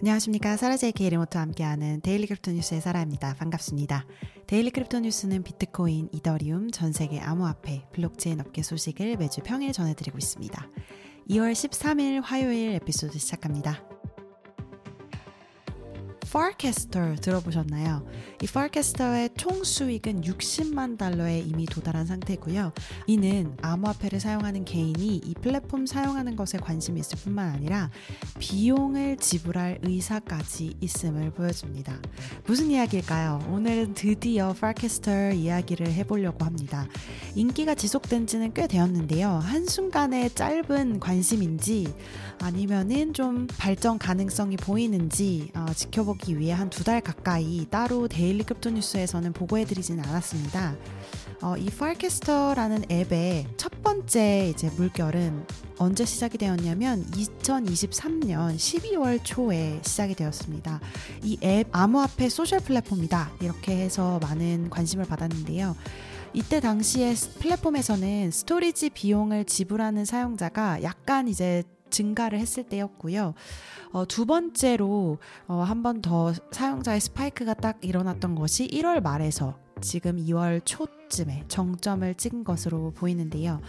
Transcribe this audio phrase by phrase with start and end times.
[0.00, 0.56] 안녕하십니까.
[0.56, 3.34] 사라제이케 리모트와 함께하는 Daily Crypto News의 사라입니다.
[3.34, 4.06] 반갑습니다.
[4.46, 10.68] Daily Crypto News는 비트코인, 이더리움, 전 세계 암호화폐, 블록체인 업계 소식을 매주 평일 전해드리고 있습니다.
[11.30, 13.87] 2월 13일 화요일 에피소드 시작합니다.
[16.28, 18.06] Farcaster 들어보셨나요?
[18.42, 22.72] 이 Farcaster의 총 수익은 60만 달러에 이미 도달한 상태고요.
[23.06, 27.90] 이는 암호화폐를 사용하는 개인이 이 플랫폼 사용하는 것에 관심이 있을 뿐만 아니라
[28.38, 31.98] 비용을 지불할 의사까지 있음을 보여줍니다.
[32.46, 33.48] 무슨 이야기일까요?
[33.50, 36.86] 오늘은 드디어 Farcaster 이야기를 해보려고 합니다.
[37.36, 39.30] 인기가 지속된 지는 꽤 되었는데요.
[39.30, 41.94] 한순간의 짧은 관심인지
[42.40, 48.70] 아니면은 좀 발전 가능성이 보이는지 어, 지켜보기 위해 한 두 달 가까이 따로 Daily Crypto
[48.70, 50.76] News에서는 보고해드리진 않았습니다.
[51.42, 55.44] 어, 이 Farcaster라는 앱의 첫 번째 이제 물결은
[55.78, 60.80] 언제 시작이 되었냐면 2023년 12월 초에 시작이 되었습니다.
[61.22, 65.76] 이 앱 암호화폐 소셜 플랫폼이다 이렇게 해서 많은 관심을 받았는데요.
[66.34, 73.34] 이때 당시에 플랫폼에서는 storage 비용을 지불하는 사용자가 약간 이제 증가를 했을 때였고요.
[73.92, 80.16] 어, 두 번째로 어, 한 번 더 사용자의 spike가 딱 일어났던 것이 1월 말에서 지금
[80.16, 83.60] 2월 초 쯤에 정점을 찍은 것으로 보이는데요.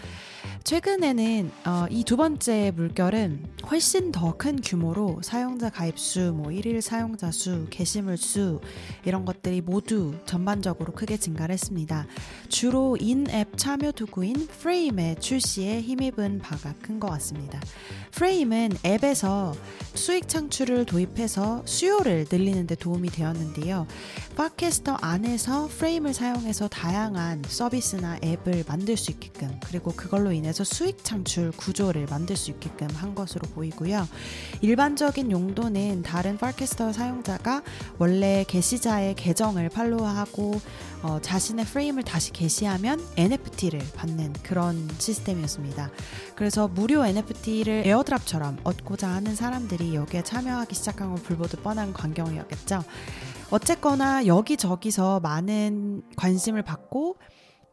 [0.63, 7.31] 최근에는 어, 이두 번째 물결은 훨씬 더 큰 규모로 사용자 가입 수, 뭐 일일 사용자
[7.31, 8.61] 수, 게시물 수
[9.05, 12.05] 이런 것들이 모두 전반적으로 크게 증가를 했습니다.
[12.47, 17.61] 주로 인앱 참여 도구인 프레임의 출시에 힘입은 바가 큰 것 같습니다.
[18.11, 19.55] 프레임은 앱에서
[19.93, 23.87] 수익 창출을 도입해서 수요를 늘리는 데 도움이 되었는데요.
[24.35, 31.51] 팟캐스터 안에서 프레임을 사용해서 다양한 서비스나 앱을 만들 수 있게끔 그리고 그걸로 인해서 수익 창출
[31.51, 34.07] 구조를 만들 수 있게끔 한 것으로 보이고요.
[34.61, 37.63] 일반적인 용도는 다른 팟캐스터 사용자가
[37.97, 40.59] 원래 게시자의 계정을 팔로우하고
[41.01, 45.91] 어, 자신의 프레임을 다시 게시하면 NFT를 받는 그런 시스템이었습니다.
[46.35, 52.83] 그래서 무료 NFT를 에어드랍처럼 얻고자 하는 사람들이 여기에 참여하기 시작한 건 불보듯 뻔한 광경이었겠죠.
[53.51, 57.17] 어쨌거나 여기저기서 많은 관심을 받고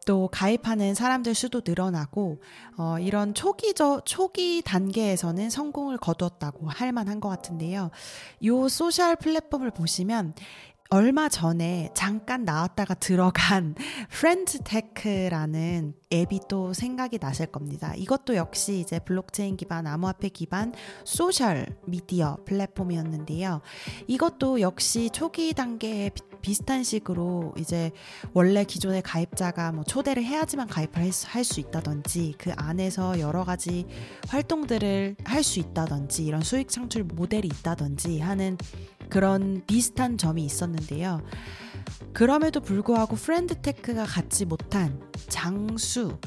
[0.07, 2.41] 또 가입하는 사람들 수도 늘어나고
[2.79, 7.91] 어, 이런 초기 저 초기 단계에서는 성공을 거두었다고 할 만한 것 같은데요.
[8.45, 10.35] 요 소셜 플랫폼을 보시면
[10.89, 13.75] 얼마 전에 잠깐 나왔다가 들어간
[14.11, 17.95] Friends Tech라는 앱이 또 생각이 나실 겁니다.
[17.97, 20.73] 이것도 역시 이제 블록체인 기반, 암호화폐 기반
[21.05, 23.61] 소셜 미디어 플랫폼이었는데요.
[24.07, 26.11] 이것도 역시 초기 단계에
[26.43, 27.91] 비슷한 식으로 이제
[28.33, 33.87] 원래 기존의 가입자가 뭐 초대를 해야지만 가입을 할수 있다든지 그 안에서 여러 가지
[34.29, 38.59] 활동들을 할 수 있다든지 이런 수익 창출 모델이 있다든지 하는
[39.09, 41.23] 그런 비슷한 점이 있었는데요.
[42.13, 46.19] 그럼에도 불구하고 프렌드테크가 갖지 못한 장수,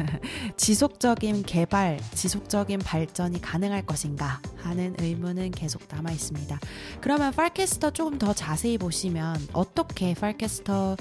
[0.56, 6.58] 지속적인 개발, 지속적인 발전이 가능할 것인가 하는 의문은 계속 남아 있습니다.
[7.00, 10.96] 그러면 팔캐스터 조금 더 자세히 보시면 어떻게 팔캐스터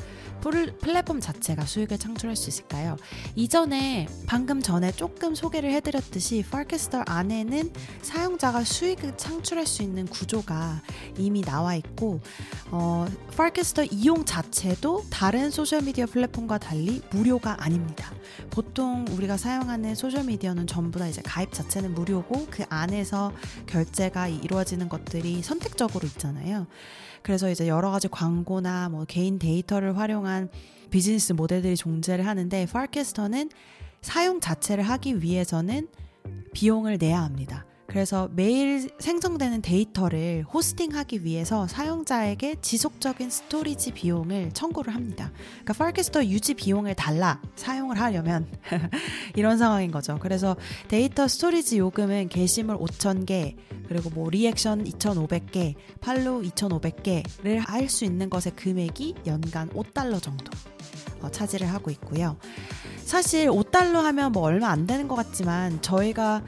[0.81, 2.97] 플랫폼 자체가 수익을 창출할 수 있을까요?
[3.35, 7.71] 이전에 방금 전에 조금 소개를 해드렸듯이 팔캐스터 안에는
[8.01, 10.81] 사용자가 수익을 창출할 수 있는 구조가
[11.17, 12.19] 이미 나와 있고
[12.69, 18.11] 어, 팔캐스터 이용 자체도 다른 소셜미디어 플랫폼과 달리 무료가 아닙니다.
[18.49, 23.31] 보통 우리가 사용하는 소셜미디어는 전부 다 이제 가입 자체는 무료고 그 안에서
[23.67, 26.67] 결제가 이루어지는 것들이 선택적으로 있잖아요.
[27.21, 30.49] 그래서 이제 여러 가지 광고나 뭐 개인 데이터를 활용한
[30.91, 33.49] 비즈니스 모델들이 존재를 하는데 Farcaster는
[34.01, 35.87] 사용 자체를 하기 위해서는
[36.53, 37.65] 비용을 내야 합니다.
[37.95, 45.31] 그래서 매일 생성되는 데이터를 hosting하기 위해서 사용자에게 지속적인 storage 비용을 청구를 합니다.
[45.63, 48.47] 그러니까 Farcaster 유지 비용을 달라 사용을 하려면
[49.37, 50.19] 이런 상황인 거죠.
[50.19, 50.57] 그래서
[50.89, 53.55] 데이터 storage 요금은 게시물 5,000개
[53.87, 60.51] 그리고 뭐 리액션 2,500개, follow 2,500개를 할 수 있는 것의 금액이 연간 5달러 정도
[61.21, 62.35] 어, 차지를 하고 있고요.
[63.05, 66.43] 사실 5달러 하면 뭐 얼마 안 되는 것 같지만 저희가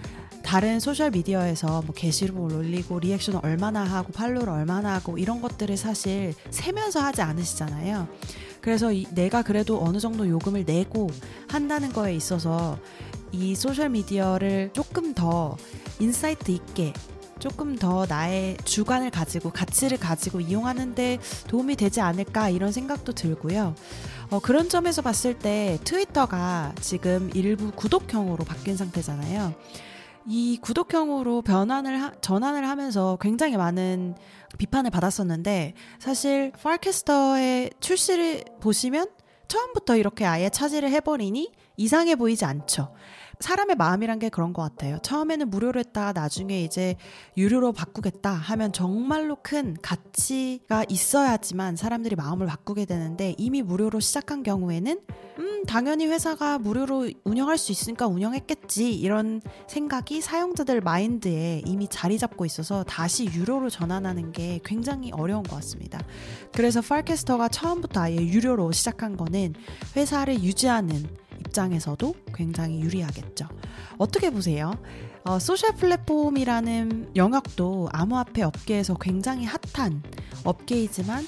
[0.47, 6.33] 다른 소셜 미디어에서 뭐 게시물 올리고 reaction을 얼마나 하고 follow를 얼마나 하고 이런 것들을 사실
[6.51, 8.07] 세면서 하지 않으시잖아요.
[8.61, 11.09] 그래서 이, 내가 그래도 어느 정도 요금을 내고
[11.49, 12.79] 한다는 거에 있어서
[13.33, 15.57] 이 소셜 미디어를 조금 더
[15.99, 16.93] insight 있게
[17.39, 21.19] 조금 더 나의 주관을 가지고 가치를 가지고 이용하는데
[21.49, 23.75] 도움이 되지 않을까 이런 생각도 들고요.
[24.29, 29.53] 어, 그런 점에서 봤을 때 트위터가 지금 일부 구독형으로 바뀐 상태잖아요.
[30.27, 34.15] 이 구독형으로 변환을 하, 전환을 하면서 굉장히 많은
[34.57, 39.07] 비판을 받았었는데 사실 Farcaster의 출시를 보시면
[39.47, 42.93] 처음부터 이렇게 아예 차지를 해버리니 이상해 보이지 않죠.
[43.39, 44.97] 사람의 마음이란 게 그런 것 같아요.
[45.03, 46.95] 처음에는 무료로 했다가 나중에 이제
[47.37, 54.99] 유료로 바꾸겠다 하면 정말로 큰 가치가 있어야지만 사람들이 마음을 바꾸게 되는데 이미 무료로 시작한 경우에는
[55.39, 62.45] 음, 당연히 회사가 무료로 운영할 수 있으니까 운영했겠지 이런 생각이 사용자들 마인드에 이미 자리 잡고
[62.45, 65.99] 있어서 다시 유료로 전환하는 게 굉장히 어려운 것 같습니다.
[66.53, 69.53] 그래서 Farcaster가 처음부터 아예 유료로 시작한 거는
[69.95, 71.05] 회사를 유지하는
[71.39, 73.47] 입장에서도 굉장히 유리하겠죠.
[73.97, 74.73] 어떻게 보세요?
[75.23, 80.01] 어, 소셜 플랫폼이라는 영역도 암호화폐 업계에서 굉장히 핫한
[80.43, 81.25] 업계이지만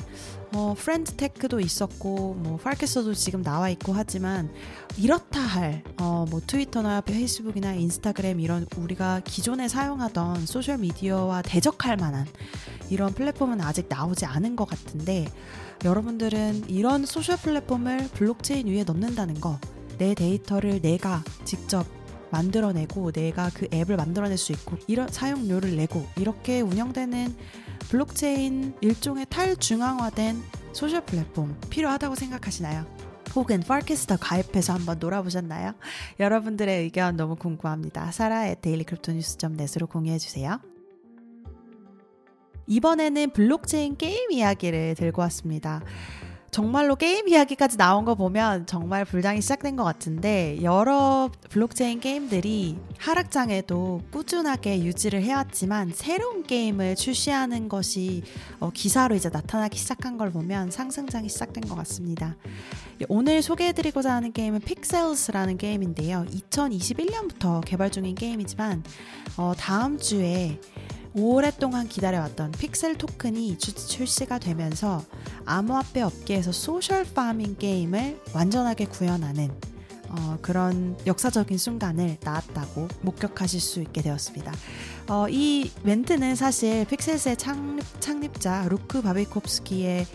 [0.53, 4.51] 어, Friend.tech도 있었고 뭐 Farcaster도 지금 나와 있고 하지만
[4.97, 12.25] 이렇다 할 어, 뭐 트위터나 페이스북이나 인스타그램 이런 우리가 기존에 사용하던 소셜 미디어와 대적할 만한
[12.89, 15.27] 이런 플랫폼은 아직 나오지 않은 것 같은데
[15.85, 19.59] 여러분들은 이런 소셜 플랫폼을 블록체인 위에 넣는다는 거
[19.99, 21.85] 내 데이터를 내가 직접
[22.31, 27.35] 만들어내고 내가 그 앱을 만들어낼 수 있고 이런 사용료를 내고 이렇게 운영되는
[27.89, 30.41] 블록체인 일종의 탈중앙화된
[30.73, 32.85] 소셜 플랫폼 필요하다고 생각하시나요?
[33.35, 35.73] 혹은 Farcaster 가입해서 한번 놀아보셨나요?
[36.19, 38.11] 여러분들의 의견 너무 궁금합니다.
[38.11, 40.59] 사라의 Daily Crypto News.net으로 공유해주세요.
[42.67, 45.83] 이번에는 블록체인 게임 이야기를 들고 왔습니다.
[46.51, 54.01] 정말로 게임 이야기까지 나온 거 보면 정말 불장이 시작된 것 같은데 여러 블록체인 게임들이 하락장에도
[54.11, 58.23] 꾸준하게 유지를 해왔지만 새로운 게임을 출시하는 것이
[58.59, 62.35] 어, 기사로 이제 나타나기 시작한 걸 보면 상승장이 시작된 것 같습니다.
[63.07, 66.25] 오늘 소개해드리고자 하는 게임은 Pixels라는 게임인데요.
[66.29, 68.83] 2021년부터 개발 중인 게임이지만
[69.37, 70.59] 어, 다음 주에
[71.15, 75.03] 오랫동안 기다려왔던 픽셀 토큰이 출시가 되면서
[75.45, 79.49] 암호화폐 업계에서 social farming 게임을 완전하게 구현하는
[80.09, 84.51] 어, 그런 역사적인 순간을 나왔다고 목격하실 수 있게 되었습니다.
[85.07, 90.07] 어, 이 멘트는 사실 Pixels의 창립, 창립자 루크 바비콥스키의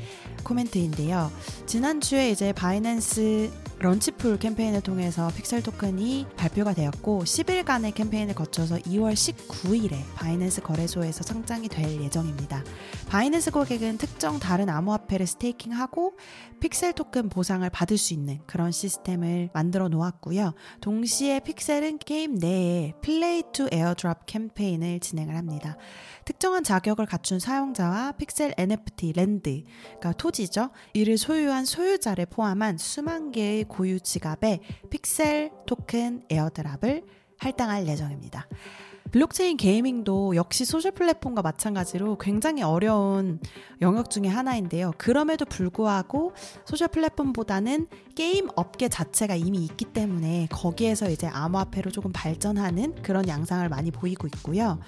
[0.43, 1.31] 코멘트인데요.
[1.67, 3.51] 지난주에 이제 바이낸스
[3.81, 11.69] Launchpool 캠페인을 통해서 픽셀 토큰이 발표가 되었고 10일간의 캠페인을 거쳐서 2월 19일에 바이낸스 거래소에서 상장이
[11.69, 12.65] 될 예정입니다.
[13.09, 16.17] 바이낸스 고객은 특정 다른 암호화폐를 staking하고
[16.61, 20.55] Pixel 토큰 보상을 받을 수 있는 그런 시스템을 만들어 놓았고요.
[20.81, 25.77] 동시에 Pixel은 게임 내에 play to airdrop 캠페인을 진행을 합니다.
[26.25, 30.71] 특정한 자격을 갖춘 사용자와 Pixel NFT land, 그러니까 토지죠.
[30.95, 37.05] 이를 소유한 소유자를 포함한 수만 개의 고유 지갑에 픽셀 토큰 airdrop을
[37.39, 38.49] 할당할 예정입니다.
[39.11, 43.39] 블록체인 gaming도 역시 소셜 플랫폼과 마찬가지로 굉장히 어려운
[43.81, 44.93] 영역 중의 하나인데요.
[44.99, 46.33] 그럼에도 불구하고
[46.65, 53.69] 소셜 플랫폼보다는 게임 업계 자체가 이미 있기 때문에 거기에서 이제 암호화폐로 조금 발전하는 그런 양상을
[53.69, 54.79] 많이 보이고 있고요.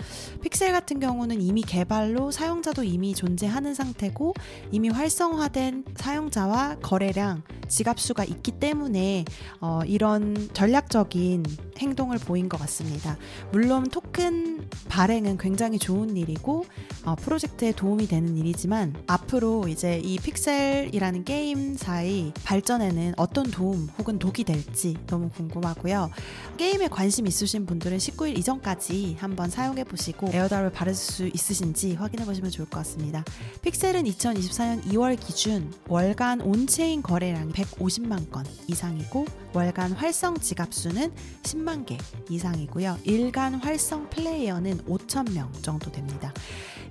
[0.42, 4.34] 픽셀 같은 경우는 이미 개발로 사용자도 이미 존재하는 상태고
[4.70, 9.24] 이미 활성화된 사용자와 거래량, 지갑수가 있기 때문에
[9.60, 11.44] 어, 이런 전략적인
[11.78, 13.18] 행동을 보인 것 같습니다.
[13.52, 16.64] 물론 토큰 발행은 굉장히 좋은 일이고
[17.04, 24.44] 어, 프로젝트에 도움이 되는 일이지만 앞으로 이제 이 Pixel이라는 게임사의 발전에는 어떤 도움 혹은 독이
[24.44, 26.10] 될지 너무 궁금하고요.
[26.56, 32.50] 게임에 관심 있으신 분들은 19일 이전까지 한번 사용해 보시고 airdrop을 받을 수 있으신지 확인해 보시면
[32.50, 33.24] 좋을 것 같습니다.
[33.62, 41.86] Pixel은 2024년 2월 기준 월간 on-chain 거래량이 150만 건 이상이고 월간 활성 지갑 수는 10만
[41.86, 41.98] 개
[42.28, 42.98] 이상이고요.
[43.04, 46.32] 일간 활성 플레이어는 5천 명 정도 됩니다.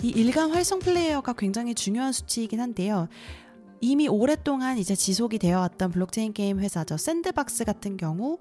[0.03, 3.07] 이 일간 활성 플레이어가 굉장히 중요한 수치이긴 한데요.
[3.81, 6.97] 이미 오랫동안 이제 지속이 되어 왔던 블록체인 게임 회사죠.
[6.97, 8.39] 샌드박스 같은 경우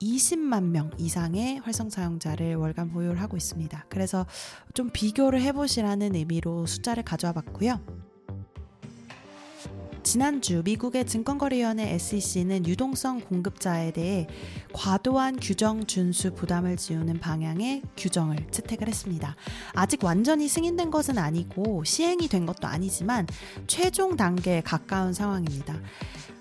[0.00, 3.86] 20만 명 이상의 활성 사용자를 월간 보유를 하고 있습니다.
[3.88, 4.26] 그래서
[4.74, 7.80] 좀 비교를 해보시라는 의미로 숫자를 가져와 봤고요.
[10.06, 14.28] 지난주 미국의 증권거래위원회 SEC는 유동성 공급자에 대해
[14.72, 19.34] 과도한 규정 준수 부담을 지우는 방향의 규정을 채택을 했습니다.
[19.74, 23.26] 아직 완전히 승인된 것은 아니고 시행이 된 것도 아니지만
[23.66, 25.74] 최종 단계에 가까운 상황입니다.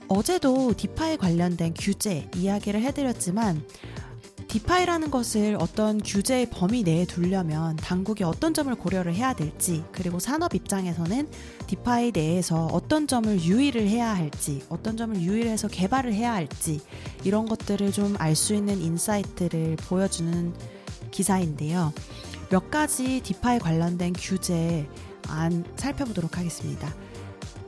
[0.10, 3.65] 어제도 DeFi 관련된 규제 이야기를 해드렸지만
[4.55, 10.55] DeFi라는 것을 어떤 규제의 범위 내에 두려면 당국이 어떤 점을 고려를 해야 될지 그리고 산업
[10.55, 11.27] 입장에서는
[11.67, 16.79] DeFi 내에서 어떤 점을 유의를 해야 할지 어떤 점을 유의를 해서 개발을 해야 할지
[17.25, 20.53] 이런 것들을 좀 알 수 있는 인사이트를 보여주는
[21.12, 21.91] 기사인데요.
[22.50, 24.88] 몇 가지 DeFi 관련된 규제
[25.27, 26.95] 안 살펴보도록 하겠습니다.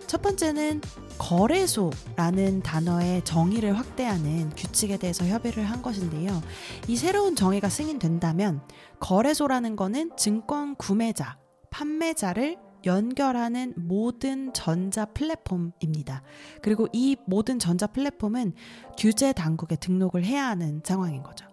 [0.07, 0.81] 첫 번째는
[1.17, 6.41] 거래소라는 단어의 정의를 확대하는 규칙에 대해서 협의를 한 것인데요.
[6.87, 8.61] 이 새로운 정의가 승인된다면
[9.01, 11.37] 거래소라는 거는 증권 구매자,
[11.71, 16.23] 판매자를 연결하는 모든 전자 플랫폼입니다.
[16.61, 18.53] 그리고 이 모든 전자 플랫폼은
[18.97, 21.45] 규제 당국에 등록을 해야 하는 상황인 거죠.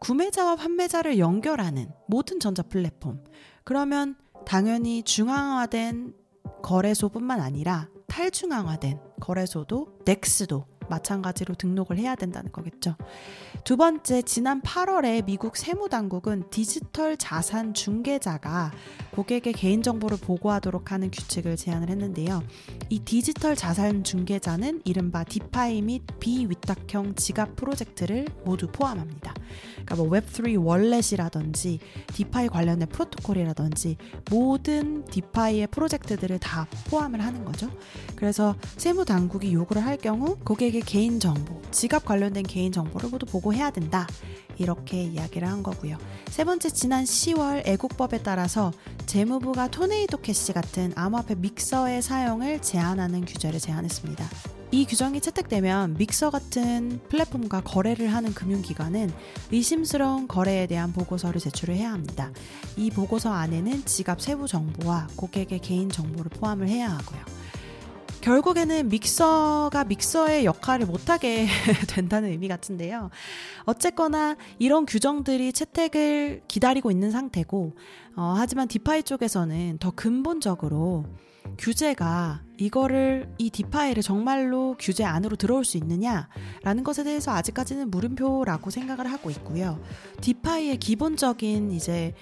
[0.00, 3.24] 구매자와 판매자를 연결하는 모든 전자 플랫폼.
[3.64, 6.14] 그러면 당연히 중앙화된
[6.62, 12.96] 거래소뿐만 아니라 탈중앙화된 거래소도 넥스도 마찬가지로 등록을 해야 된다는 거겠죠.
[13.64, 18.72] 두 번째, 지난 8월에 미국 세무당국은 디지털 자산 중개자가
[19.12, 22.42] 고객의 개인정보를 보고하도록 하는 규칙을 제안을 했는데요.
[22.88, 29.34] 이 디지털 자산 중개자는 이른바 DeFi 및 비위탁형 지갑 프로젝트를 모두 포함합니다.
[29.72, 31.78] 그러니까 뭐 Web3 wallet이라든지
[32.12, 33.96] DeFi 관련된 프로토콜이라든지
[34.30, 37.70] 모든 DeFi의 프로젝트들을 다 포함을 하는 거죠.
[38.16, 43.70] 그래서 세무 당국이 요구를 할 경우 고객의 개인 정보, 지갑 관련된 개인 정보를 모두 보고해야
[43.70, 44.06] 된다.
[44.58, 45.96] 이렇게 이야기를 한 거고요.
[46.28, 48.72] 세 번째 지난 10월 애국법에 따라서
[49.06, 54.28] 재무부가 토네이도 캐시 같은 암호화폐 믹서의 사용을 제한하는 규제를 제안했습니다.
[54.70, 59.12] 이 규정이 채택되면 믹서 같은 플랫폼과 거래를 하는 금융기관은
[59.50, 62.32] 의심스러운 거래에 대한 보고서를 제출을 해야 합니다.
[62.76, 67.41] 이 보고서 안에는 지갑 세부 정보와 고객의 개인 정보를 포함을 해야 하고요.
[68.22, 71.46] 결국에는 믹서가 믹서의 역할을 못하게
[71.88, 73.10] 된다는 의미 같은데요.
[73.64, 77.76] 어쨌거나 이런 규정들이 채택을 기다리고 있는 상태고,
[78.16, 81.04] 어, 하지만 디파이 쪽에서는 더 근본적으로
[81.58, 89.10] 규제가 이거를 이 디파이를 정말로 규제 안으로 들어올 수 있느냐라는 것에 대해서 아직까지는 물음표라고 생각을
[89.10, 89.80] 하고 있고요.
[90.20, 92.14] 디파이의 기본적인 이제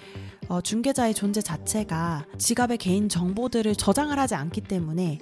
[0.47, 5.19] 어, 중개자의 존재 자체가 지갑의 개인 정보들을 저장을 하지 않기 때문에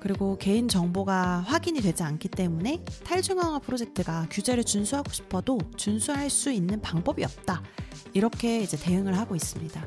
[0.00, 6.80] 그리고 개인 정보가 확인이 되지 않기 때문에 탈중앙화 프로젝트가 규제를 준수하고 싶어도 준수할 수 있는
[6.80, 7.62] 방법이 없다.
[8.12, 9.86] 이렇게 이제 대응을 하고 있습니다.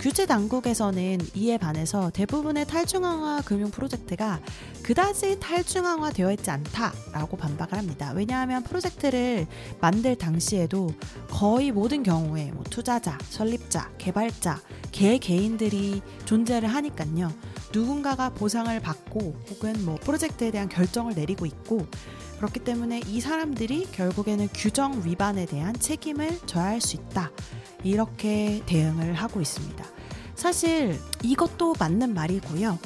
[0.00, 4.40] 규제 당국에서는 이에 반해서 대부분의 탈중앙화 금융 프로젝트가
[4.84, 8.12] 그다지 탈중앙화 되어 있지 않다라고 반박을 합니다.
[8.14, 9.46] 왜냐하면 프로젝트를
[9.80, 10.94] 만들 당시에도
[11.28, 14.60] 거의 모든 경우에 뭐 투자자, 설립자, 개발자,
[14.92, 17.32] 개 개인들이 존재를 하니까요.
[17.72, 21.86] 누군가가 보상을 받고 혹은 뭐 프로젝트에 대한 결정을 내리고 있고
[22.38, 27.30] 그렇기 때문에 이 사람들이 결국에는 규정 위반에 대한 책임을 져야 할 수 있다.
[27.84, 29.84] 이렇게 대응을 하고 있습니다.
[30.34, 32.78] 사실 이것도 맞는 말이고요.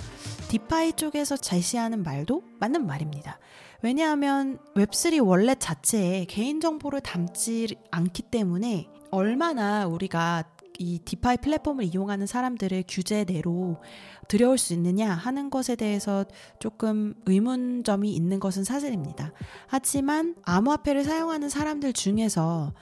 [0.49, 3.39] 디파이 쪽에서 제시하는 말도 맞는 말입니다.
[3.83, 10.45] 왜냐하면 웹3 원래 자체에 개인정보를 담지 않기 때문에 얼마나 우리가
[10.83, 13.81] 이 디파이 플랫폼을 이용하는 사람들을 규제 내로
[14.29, 16.25] 들여올 수 있느냐 하는 것에 대해서
[16.59, 19.33] 조금 의문점이 있는 것은 사실입니다.
[19.69, 22.73] 하지만 암호화폐를 사용하는 사람들 중에서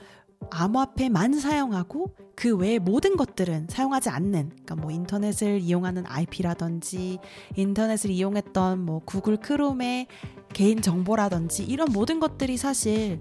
[0.49, 7.19] 암호화폐만 사용하고 그 외의 모든 것들은 사용하지 않는 그러니까 뭐 인터넷을 이용하는 IP라든지
[7.55, 10.07] 인터넷을 이용했던 뭐 구글 크롬의
[10.53, 13.19] 개인 정보라든지 이런 모든 것들이 사실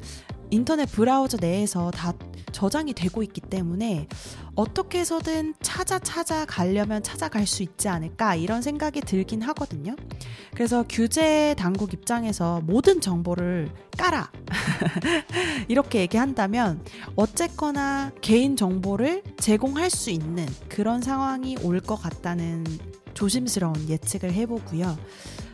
[0.51, 2.13] 인터넷 브라우저 내에서 다
[2.53, 4.09] 저장이 되고 있기 때문에
[4.57, 9.95] 어떻게 해서든 찾아 찾아 가려면 찾아갈 수 있지 않을까 이런 생각이 들긴 하거든요.
[10.55, 14.31] 그래서 규제 당국 입장에서 모든 정보를 깔아
[15.69, 16.85] 이렇게 얘기한다면
[17.17, 22.65] 어쨌거나 개인 정보를 제공할 수 있는 그런 상황이 올 것 같다는
[23.15, 24.99] 조심스러운 예측을 해보고요.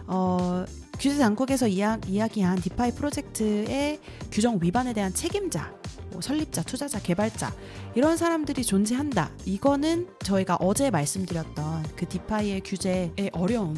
[0.08, 0.64] 어,
[1.06, 4.00] 규제 당국에서 이야, 이야 기한 디파이 프로젝트의
[4.32, 5.72] 규정 위반에 대한 책임자,
[6.10, 7.54] 뭐 설립자, 투자자, 개발자
[7.94, 9.30] 이런 사람들이 존재한다.
[9.44, 13.76] 이거는 저희가 어제 말씀드렸던 그 디파이의 규제의 어려움,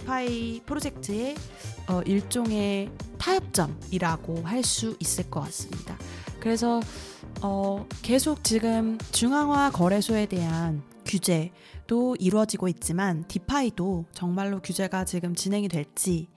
[0.00, 1.34] 디파이 프로젝트의
[1.88, 5.96] 어, 일종의 타협점이라고 할 수 있을 것 같습니다.
[6.40, 6.82] 그래서
[7.40, 16.28] 어, 계속 지금 중앙화 거래소에 대한 규제도 이루어지고 있지만 디파이도 정말로 규제가 지금 진행이 될지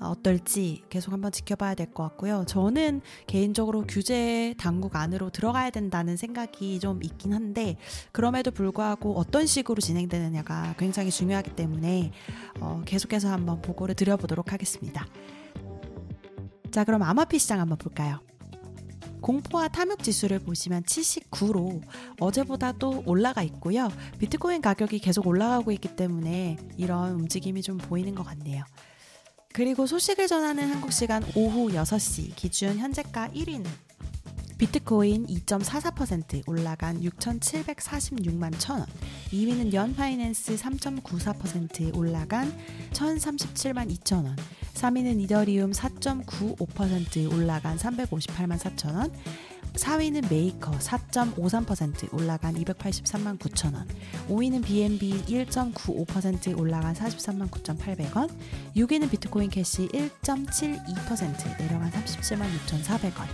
[0.00, 2.44] 어떨지 계속 한번 지켜봐야 될 것 같고요.
[2.46, 7.76] 저는 개인적으로 규제 당국 안으로 들어가야 된다는 생각이 좀 있긴 한데
[8.12, 12.12] 그럼에도 불구하고 어떤 식으로 진행되느냐가 굉장히 중요하기 때문에
[12.60, 15.06] 어, 계속해서 한번 보고를 드려보도록 하겠습니다.
[16.70, 18.20] 자, 그럼 아마피 시장 한번 볼까요?
[19.22, 21.80] 공포와 탐욕 지수를 보시면 79로
[22.20, 23.88] 어제보다 또 올라가 있고요.
[24.18, 28.64] 비트코인 가격이 계속 올라가고 있기 때문에 이런 움직임이 좀 보이는 것 같네요.
[29.56, 33.64] 그리고 소식을 전하는 한국 시간 오후 6시 기준 현재가 1위는
[34.58, 38.86] 비트코인 2.44% 올라간 6,746만 1천원.
[39.30, 42.56] 2위는 연파이낸스 3.94% 올라간
[42.92, 44.34] 1,037만 2천원.
[44.72, 49.12] 3위는 이더리움 4.95% 올라간 358만 4천원.
[49.74, 53.86] 4위는 메이커 4.53% 올라간 283만 9천 원.
[54.28, 58.30] 5위는 BNB 1.95% 올라간 43만 9,800원.
[58.74, 63.26] 6위는 비트코인 캐시 1.72% 내려간 37만 6,400원.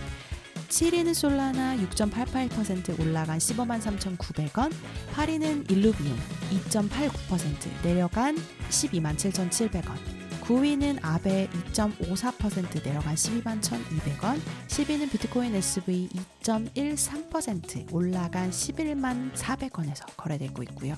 [0.73, 4.73] 7위는 솔라나 6.88% 올라간 15만 3,900원,
[5.13, 6.17] 8위는 일루비움
[6.49, 8.35] 2.89% 내려간
[8.69, 9.95] 12만 7,700원,
[10.41, 16.09] 9위는 아베 2.54% 내려간 12만 1,200원, 10위는 비트코인 SV
[16.41, 20.95] 2.13% 올라간 11만 400원에서 거래되고 있고요.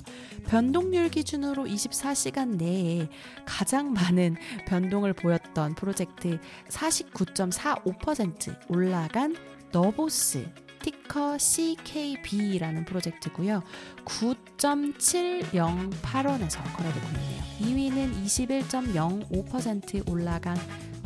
[0.47, 3.09] 변동률 기준으로 24시간 내에
[3.45, 6.39] 가장 많은 변동을 보였던 프로젝트
[6.69, 9.35] 49.45% 올라간
[9.75, 10.47] 너보스
[10.81, 13.61] ticker CKB라는 프로젝트고요.
[14.05, 17.43] 9.708원에서 거래되고 있네요.
[17.59, 20.55] 2위는 21.05% 올라간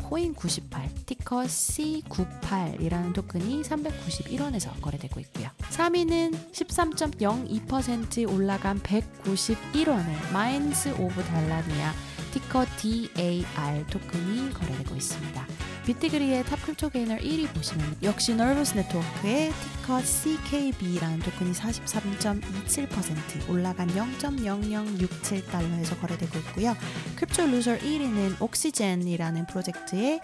[0.03, 5.49] 코인 98, ticker C98이라는 토큰이 391원에서 거래되고 있고요.
[5.71, 11.91] 3위는 13.02% 올라간 191원의 마인스 오브 달라니아
[12.33, 15.58] ticker DAR 토큰이 거래되고 있습니다.
[15.89, 25.99] 비트디그리의 top crypto gainer 1위 보시면 역시 너보스 네트워크의 ticker CKB라는 토큰이 43.27% 올라간 0.0067달러에서
[25.99, 26.77] 거래되고 있고요.
[27.15, 30.21] crypto loser 1위는 옥시젠이라는 프로젝트의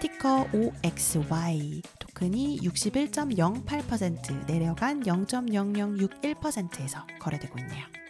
[0.00, 8.05] ticker OXY 토큰이 61.08% 내려간 0.0061%에서 거래되고 있네요.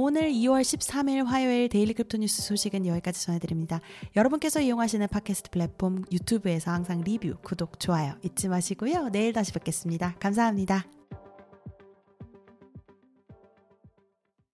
[0.00, 3.80] 오늘 2월 13일 화요일 daily crypto 뉴스 소식은 여기까지 전해드립니다.
[4.14, 9.08] 여러분께서 이용하시는 팟캐스트 플랫폼 유튜브에서 항상 리뷰, 구독, 좋아요 잊지 마시고요.
[9.08, 10.14] 내일 다시 뵙겠습니다.
[10.20, 10.97] 감사합니다.